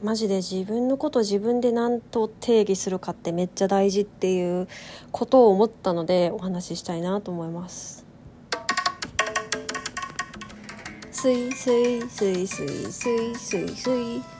[0.00, 4.68] マジで自分のこと自分で何と定義するかってめっちゃ大事っていう
[5.10, 8.06] ことを思ったのでお話ししたいなと思います。
[11.10, 14.37] スイスイスイスイスイスイスイ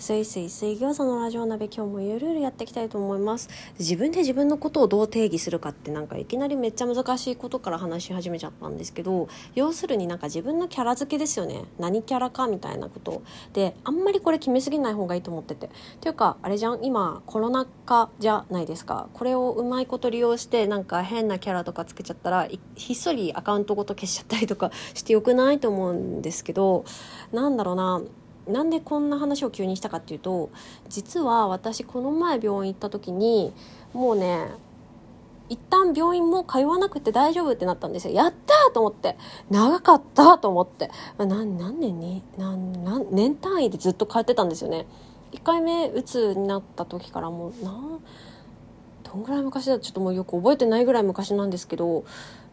[0.00, 3.50] すいすい水餃子のラジオ鍋今日もゆるゆるやっていきたいと思います。
[3.78, 11.64] 自分で自分のことをどう定義するかってなんかいきなりめっちゃ難しいことから話し始めちゃったんですけど要するになんか自分のキャラ付けですよね。
[11.78, 13.20] 何キャラかみたいなこと。
[13.52, 15.66] であんまりこれ決めすぎない方がいいと思ってて。
[15.66, 16.82] っていうかあれじゃん？
[16.82, 19.10] 今コロナ禍じゃないですか。
[19.12, 26.86] これをうまいこと利用してなんか変なキャラとかつけちゃったらひっそりアカウントごと消しちゃったりとかしてよくないと思うんですけど
[27.32, 28.00] なんだろうな。
[28.50, 30.50] なんでこんな話を急にしたかっていうと
[30.88, 33.52] 実は私この前病院行った時に
[33.92, 34.48] もうね
[35.48, 38.14] 一旦病院も通わなくて大丈夫ってなったんですよ。
[38.14, 39.16] やったと思って。
[39.50, 40.92] 長かったと思って。
[41.18, 44.86] 何何年に何年単位でずっと通ってたんですよね。
[45.32, 47.72] 1回目うつになった時からもうな
[49.02, 52.04] どんぐらい昔だちょっともうよく覚えてないぐらい昔なんですけど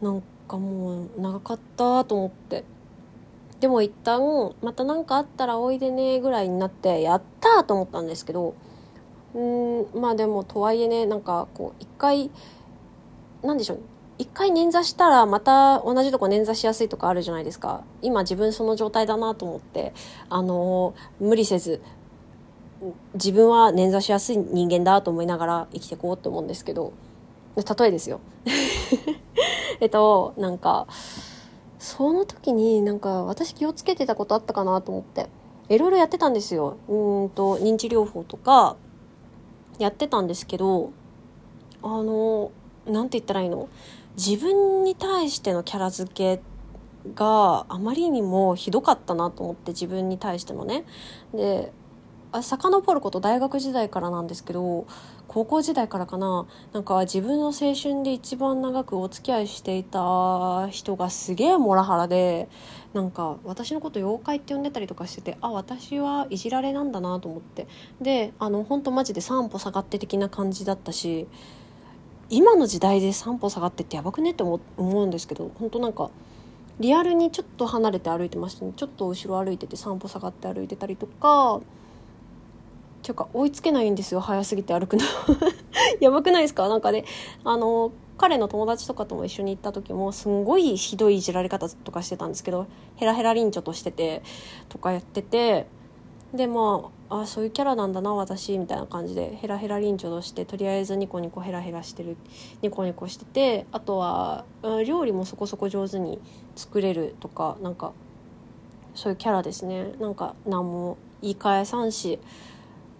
[0.00, 2.64] なんかもう長かったと思って
[3.64, 8.54] でも一旦また何かあったらおいでねぐらいになってやったと思ったんですけど
[9.32, 9.40] う
[9.96, 12.30] んまあでもとはいえねなんかこう一回
[13.42, 13.80] なんでしょう
[14.18, 17.84] 一回捻挫したらまた同じとこ捻挫しやすいとかあるじゃないですか。
[18.02, 19.94] 今自分その状態だなと思って
[20.28, 21.80] あの無理せず
[23.14, 26.92] 自分は捻挫しやすい人間だと思いながら生きていこうと思うんですけど
[27.56, 28.20] 例えですよ。
[29.80, 30.86] えっとなんか
[31.84, 35.28] その時になんか私気をつけてたことあったかなと思って。
[35.68, 36.76] いろいろやってたんですよ。
[36.88, 38.76] うんと認知療法とか
[39.78, 40.92] やってたんですけど
[41.82, 42.52] あの
[42.86, 43.68] 何て言ったらいいの？
[44.16, 46.42] 自分に対してのキャラ付け
[47.14, 50.84] があまりにもひどかったなと思って自分に対してのね。
[51.32, 51.72] で
[52.42, 54.86] 遡ること大学時代からなんですけど
[55.28, 56.46] 高校時代からかな。
[56.72, 62.48] なんか自分の青春で一番長くお付き合いしていた人がすげえモラハラで
[62.92, 67.66] なんか私のこと妖怪って呼んでたりとかしててあ私はいじられなんだなと思って。
[68.00, 71.26] であの本当マジで3歩下がって的な感じだったし
[72.30, 76.10] 今の時代で3歩下がってってやばくねって思うんですけど本当なんか
[76.80, 78.72] リアルにちょっと離れて歩いてましたね。
[78.76, 81.60] ちょっと後ろ歩いてて3歩下がって歩いてたりとか
[83.04, 85.04] ていうか追いつけないんですよ早すぎて歩くの。
[86.00, 86.68] やばくないですか？
[86.68, 87.04] なんかね
[87.44, 92.66] あの彼の友達とかとも一緒に行った時もすんごいひどいいじられ方とかしてたんですけど
[92.96, 94.22] ヘラヘラリンチョとしてて
[94.68, 95.66] とかやってて
[96.32, 102.16] でまああそういうキャラなんだな私みたいな感じでヘラヘラリンチョとしてとりあえずニコニコヘラヘラしてる
[102.62, 104.44] ニコニコしててあとは
[104.86, 106.18] 料理もそこそこ上手に
[106.56, 107.92] 作れるとかなんか
[108.94, 109.92] そういうキャラですね。
[110.00, 112.20] なんか何も言い返さんし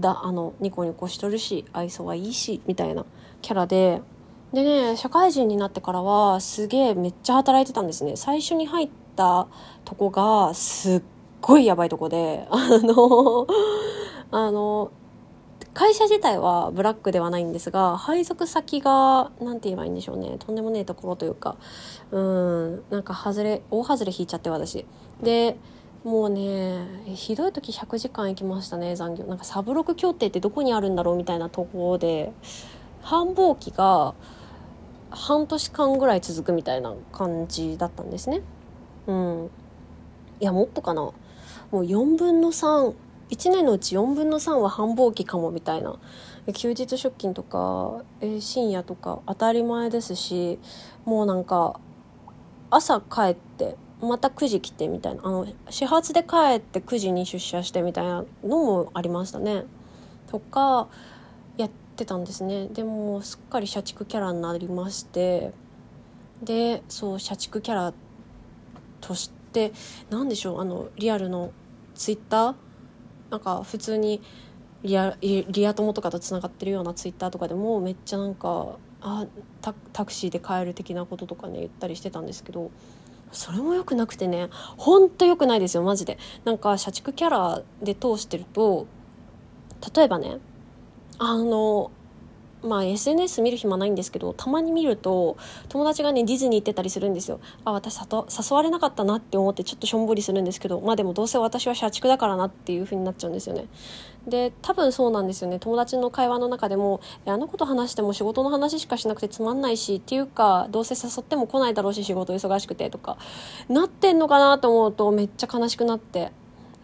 [0.00, 3.04] だあのニコニコしとるし愛想はいいしみたいな
[3.42, 4.02] キャラで。
[4.52, 8.16] でね社会人になってからはすげえめっちゃ働いてたんですね。
[8.16, 9.46] 最初に入った
[9.84, 11.02] とこがすっ
[11.42, 12.46] ごいやばいとこで。
[12.50, 13.46] あの
[14.30, 14.90] あの
[15.74, 20.36] 会社自体はブラックではないんですが配属先が何て言えばいいんでしょうね。
[20.38, 21.56] とんでもねえところというか
[22.10, 24.86] うんなんか外れ大外れ引いちゃって私。
[25.22, 25.56] で
[26.04, 29.24] もうねひどい時100時間行きましたね残業。
[29.24, 32.32] なんかサブロク協定ってどこにあるんだろうみたいなところで
[33.02, 34.14] 繁忙期が
[35.10, 38.42] 半年間ぐらい続くみたいな感じだったんですね。
[39.06, 39.50] うん。
[40.40, 41.02] いやもっとかな。
[41.02, 41.14] も
[41.72, 42.94] う4分の31
[43.50, 45.98] 年のうち4分の3は繁忙期かもみたいな。
[46.54, 50.58] 休日出勤とか、え深夜とか当たり前ですし
[51.04, 51.78] もうなんか
[52.70, 55.22] 朝帰ってまた9時来てみたいな。
[55.24, 59.64] あの始発で帰って9時に出社してみたいなのもありましたね。
[60.28, 60.88] とか
[61.56, 62.68] やってたんですね。
[62.68, 65.52] でもすっかり社畜キャラになりまして。
[66.42, 67.94] でそう社畜キャラ
[69.00, 69.72] として
[70.10, 71.50] 何でしょうあのリアルの
[71.96, 72.54] ツイッター？
[73.30, 74.22] なんか普通に
[74.84, 79.26] リアリア友とかとつながってるようなツイッターとかでもめっちゃなんかあ
[79.92, 82.70] タクシーで帰る的なこととかね言ったりしてたんですけど。
[83.32, 86.18] それも良くなくてねほんと良くないですよマジで。
[86.44, 88.86] なんか社畜キャラで通してると
[89.94, 90.38] 例えばね
[91.18, 91.90] あの
[92.68, 95.36] まあ SNS 見る暇ないんですけどたまに見ると
[95.68, 97.40] 友達がねディズニー行ってたりするんですよ。
[97.64, 103.66] あ私誘われなかったなって思ってちょっとしょんぼりするんですけどまあでもどうせ私は社畜だからなっていう風になっちゃうんですよね。
[104.26, 105.58] で多分そうなんですよね。
[105.58, 113.16] 友達の会話の中でもあのこと話しても仕事の話しかしなくてつまんないしっていうかどうせ誘っても来ないだろうし仕事忙しくてとか
[113.68, 116.32] なってんのかなと思うとめっちゃ悲しくなって。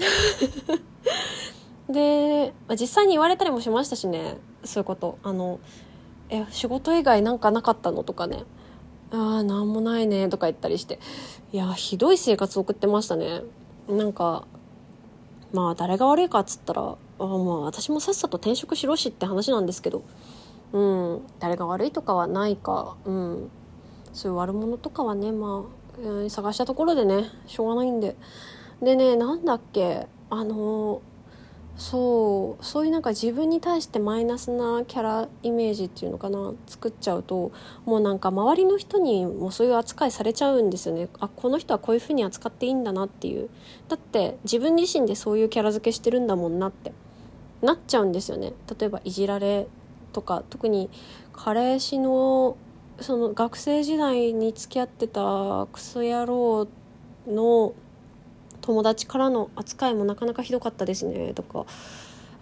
[1.88, 5.18] で、まあ、実際に言われたりもしましたしねそういうこと。
[5.22, 5.60] あの
[6.28, 8.04] え仕事以外なんかなかったの？
[8.04, 8.44] とかね。
[9.12, 10.28] ああなんもないね。
[10.28, 10.98] とか言ったりして。
[11.52, 13.42] いやひどい生活送ってましたね。
[13.88, 14.44] なんか
[15.52, 20.02] まあ誰が悪いかっつったらあまあ私もさっさと転職しろしって話なんですけど。
[20.72, 21.22] うん。
[21.40, 22.96] 誰が悪いとかはないか。
[23.04, 23.50] うん。
[24.12, 25.64] そういう悪者とかはねま
[26.04, 28.16] あ、うん、探したところでねしょうがないんで。
[28.80, 30.06] でねなんだっけ。
[30.30, 31.02] あの
[31.80, 37.52] そうそういうなんか自分に対してマイナスなキャライメージっていうのかな作っちゃうと
[37.86, 41.08] もうなんか周りの人にもそういう扱いされちゃうんですよね。
[41.20, 43.48] あこの人はこういうふうに扱っていいんだなっていう。
[43.88, 46.92] だって自分自身でそういうキャラ付けしてるんだもんなって。
[47.62, 48.52] なっちゃうんですよね。
[48.78, 49.66] 例えばいじられ
[50.12, 50.90] とか特に
[51.32, 52.58] 彼氏の
[53.00, 56.68] その学生時代に付き合ってたクソ野郎
[57.26, 57.72] の
[58.60, 61.32] 友達からの扱いもなかなかひどかったですね。
[61.34, 61.66] とか。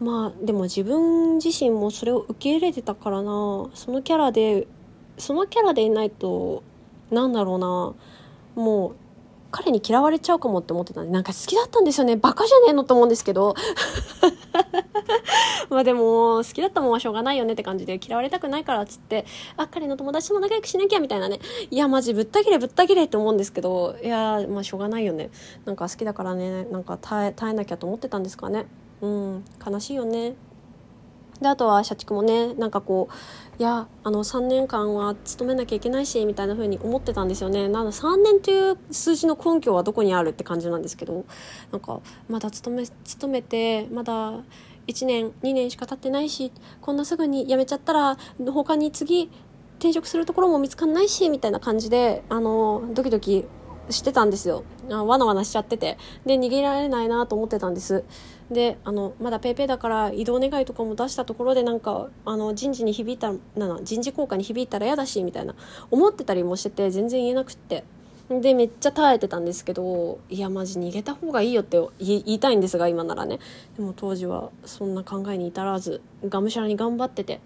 [0.00, 3.68] まあでも自分自身もそれを受け入れてたからな。
[3.74, 4.66] そのキャラで
[5.18, 6.62] そのキャラでいないと
[7.10, 7.94] なんだろうな。
[8.62, 8.96] もう
[9.50, 11.02] 彼に嫌われちゃうかもって思ってた。
[11.02, 12.16] んでなんか好きだったんですよね。
[12.16, 13.54] バカじゃねえのと思うんですけど。
[15.70, 19.24] まあでも好きだったもんはしょうがないよねって感じで嫌われたくないからっつって
[19.56, 21.40] あ彼の友達とも仲良くしなきゃみたいなね。
[21.70, 25.30] いやマジぶった切れぶった切れって思うんですけどいやまあしょうがないよね。
[25.64, 28.66] なんか好きだからねなんか耐え耐えなきゃと思ってたんですかね。
[29.00, 30.34] うん悲しいよね。
[31.40, 37.68] であとは社畜もねなんかこういやあの3年間は勤めなきゃいけないしみたいな風に思ってたんですよね。
[37.68, 41.24] なの3年という数字の根拠はどこにあるって感じなんですけど
[41.72, 44.42] なんかまだ勤め勤めてまだ
[44.86, 48.16] 1年2年しか経ってないしこんなすぐに辞めちゃったら
[48.52, 49.30] 他に次
[49.78, 53.46] 転職するところも見つかんないしみたいな感じであのドキドキ
[53.90, 54.64] してたんですよ。
[54.90, 55.96] あわなわなしちゃってて。
[56.24, 58.04] で逃げられないなと思ってたんです。
[58.50, 65.54] であのまだ PayPay だから移動願いとかも出したところでなんかあの人事に響いたな人事効果に響いたら嫌だしみたいな
[65.90, 67.84] 思ってたりもしてて全然言えなくって。
[68.28, 73.38] でめっちゃ耐えてたんですけどいやマジ逃げた方がいいよって言いたいんですが今ならね。
[73.76, 77.40] でも当時はそんな考えに至らずがむしゃらに頑張ってて。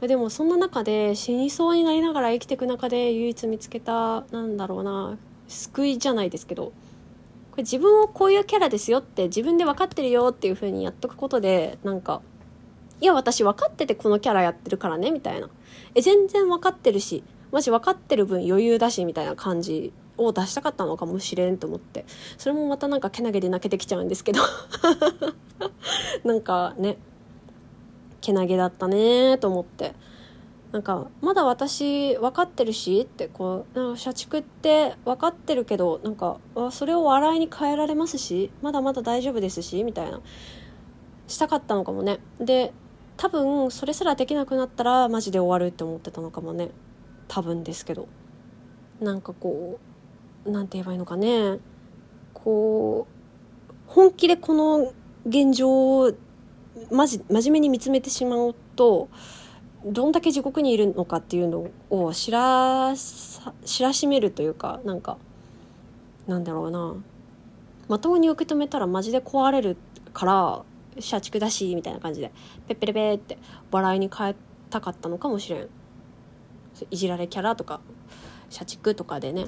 [0.00, 6.72] でもそんな中で死にそうになりながら生きていく中で唯一見つけたなんだろうな救いじゃないですけど
[7.52, 12.20] これ自分をこういうキャラですよって自分で分かってるよっていう風にやっとくことでなんか
[13.00, 15.48] いや私分かっててこのキャラやってるからねみたいな。
[15.94, 19.92] え全然分かってるしマジ分かってる分余裕だしみたいな感じ
[20.26, 22.04] を出したかったのかもしれんと思って。
[22.38, 24.40] それもまたなんかけなげで泣けてきちゃうんですけど。
[26.24, 26.98] なんかね
[28.20, 29.94] けなげだったねと思って。
[30.72, 36.38] なんかまだ私分かってるしってこうなんか社畜って分かってるけどなんか
[36.70, 40.20] それを笑いに変えられますしまだまだ大丈夫ですしみたいな。
[41.28, 42.20] したかったのかもね。
[42.40, 42.72] で
[43.16, 46.70] 多分それすらできなくなったらマジで終わるって思ってたのかもね。
[47.28, 48.08] 多分ですけど。
[49.00, 49.91] なんかこう
[50.44, 51.58] 何て言えばいいのかね。
[52.34, 54.92] こう本気でこの
[55.26, 56.12] 現状を
[56.90, 59.08] まじ真面目に見つめてしまうと
[59.84, 62.94] どんだけ地獄にいるのかっていうのを知ら
[63.64, 65.18] 知らしめるというかなんか
[66.26, 66.94] なんだろうな。
[67.88, 69.76] まともに受け止めたらマジで壊れる
[70.12, 70.62] から
[70.98, 72.32] 社畜だしみたいな感じで
[72.68, 73.38] ペッペレペって
[73.70, 74.34] 笑いに変え
[74.70, 75.68] たかったのかもしれん。
[76.90, 77.80] いじられキャラとか
[78.50, 79.46] 社畜とかでね。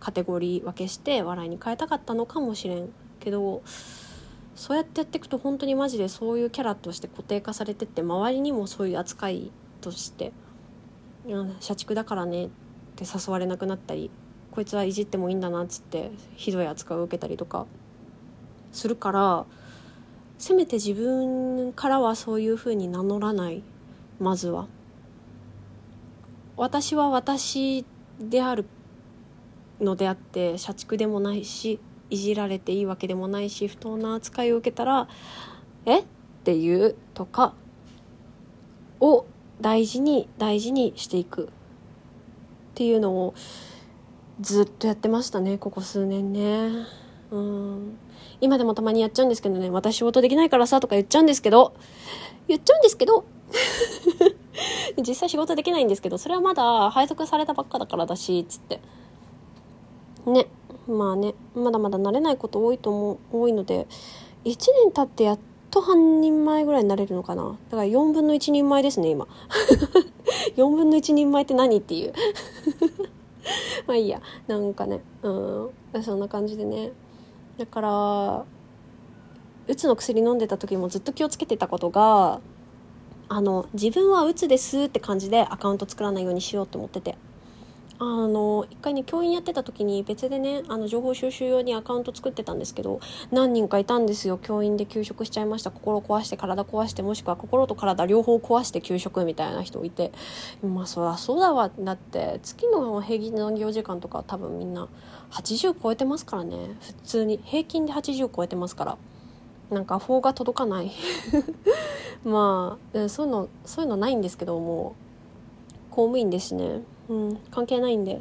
[0.00, 2.88] カテゴリー分けして笑いに変えたかったのかもしれん
[3.20, 3.62] けど
[4.54, 9.50] そうやってやっていくと本当にマジでそういうキャラとして固定化されてって周りにもそういう扱い
[9.80, 10.32] として
[11.60, 12.48] 「社畜だからね」っ
[12.96, 14.10] て誘われなくなったり
[14.50, 17.66] こいつはいじってもいいんだなっつってひどい扱いを受けたりとか
[18.72, 19.44] するから
[20.38, 23.62] せめて自分からはそういうふうに名乗らない
[24.18, 24.66] まずは。
[26.56, 27.84] 私は私
[28.18, 28.64] である
[29.80, 31.80] のであって社畜でもないし
[32.10, 35.08] いじられていいわけでもないし不当な扱いを受けたら
[35.84, 36.00] え？
[36.00, 36.04] っ
[36.44, 37.54] ていうとか
[39.00, 39.26] を
[39.60, 41.48] 大事に大事にしていくっ
[42.74, 43.34] ていうのを
[44.40, 46.86] ずっとやってましたねここ数年ね。
[47.30, 47.98] うん。
[48.40, 51.74] 今でもたまにやっちゃうんですけどね私仕事できないからさとか言っちゃうんですけど
[52.48, 53.24] 言っちゃうんですけど
[54.98, 58.80] 実際仕事できないんですけどそれはまだ配属されたばっかだからだしつって。
[60.26, 60.46] ね。
[60.86, 61.34] まあね。
[61.54, 63.86] まだまだ慣れないこと多いと思う多いので
[64.44, 65.38] 1年経ってやっ
[65.70, 67.58] と半人前ぐらいになれるのかな。
[67.70, 69.26] だから4分の1人前ですね今。
[70.56, 72.12] 4分の1人前って何っていう。
[73.86, 74.20] まあいいや。
[74.46, 75.02] なんかね。
[75.22, 76.02] うん。
[76.02, 76.92] そんな感じでね。
[77.58, 78.44] だから
[79.68, 82.40] うつの薬飲んでた時もずっと気をつけてたことが
[83.28, 87.16] あの自分はうつですって感じでアカウント作らないようにしようと思ってて。
[87.98, 93.00] あの一回ね教員やってた時に別でねあの情報収集用にアカウント作ってたんですけど
[93.30, 94.38] 何人かいたんですよ。
[94.38, 95.70] 教員で休職しちゃいました。
[95.70, 100.12] 心壊して体壊してもしくは心と体両方壊して休職みたいな人いて。
[100.62, 101.70] まあそりゃそうだわ。
[101.78, 104.88] だって月の平均残業時間とか多分みんな
[105.30, 106.56] 80超えてますからね。
[106.80, 107.40] 普通に。
[107.42, 108.98] 平均で80超えてますから。
[109.70, 110.92] なんか法が届かない。
[112.24, 114.94] まあそういうのそういうのないんですけども
[115.90, 116.82] 公務員ですしね。
[117.08, 118.20] うん、関係ないんで。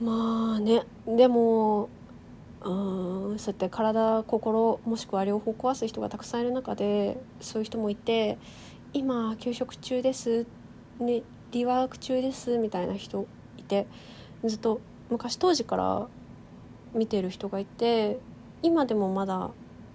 [0.00, 1.88] まあねでも
[2.64, 8.38] うんそうやって体心もしくは両方壊す人がたくさんいる中でそういう人もいて
[8.92, 10.46] 今休職中です
[10.98, 13.26] ねリワーク中ですみたいな人
[13.56, 13.86] いて
[14.44, 16.08] ずっと昔当時から
[16.94, 18.18] 見てる人がいて
[18.62, 19.50] 今でもまだ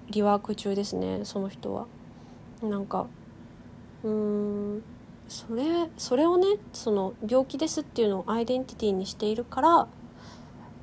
[0.09, 1.87] リワーク中ですねその人は。
[2.61, 3.07] なんか
[4.03, 4.83] うーん
[5.29, 5.63] それ
[5.97, 9.87] それをねその病気ですっていうのをアイデンティティにしているから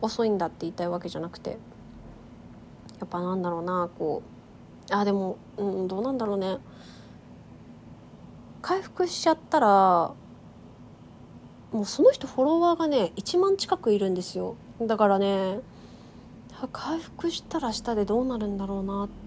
[0.01, 1.59] 遅いんだって言いたいわけじゃなくて。
[2.99, 4.23] やっぱなんだろうなこ
[4.91, 4.95] う。
[4.95, 6.59] あでも、うん、どうなんだろうね。
[8.63, 10.15] 回復しちゃったら
[11.73, 14.57] もうその人フォロワーがね1万近くいるんですよ。
[14.81, 15.61] だからね
[16.73, 19.26] 回復したら下でどうなるんだろうな回復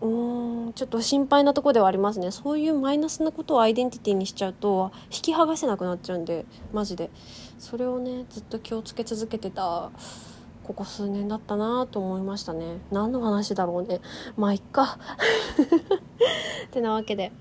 [0.00, 2.30] うんちょっと心配なとこではありますね。
[2.30, 7.10] そういうマイナスなことをアイデンティティにしちゃうと引き剥がせなくなっちゃうんでマジで。
[7.58, 9.90] それをねずっと気をつけ続けてた
[10.64, 12.78] ここ数年だったなと思いましたね。
[12.90, 14.00] 何の話だろうね。
[14.36, 14.98] まあいっか。
[16.66, 17.32] ってなわけで。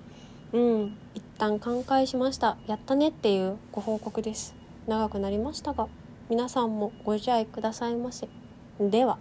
[0.54, 0.98] うん。
[1.14, 2.58] 一旦寛解しました。
[2.68, 4.56] やったねっていうご報告です。
[4.88, 5.88] 長くなりましたが
[6.30, 8.30] 皆さんもご自愛くださいませ。
[8.80, 9.18] では。